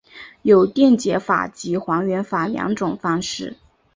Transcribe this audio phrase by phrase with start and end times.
[0.41, 3.57] 有电解法及还原法两种方式。